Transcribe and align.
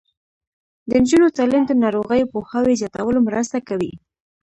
د 0.89 0.91
نجونو 1.01 1.27
تعلیم 1.37 1.63
د 1.67 1.71
ناروغیو 1.83 2.29
پوهاوي 2.33 2.73
زیاتولو 2.81 3.19
مرسته 3.27 3.57
کوي. 3.67 3.93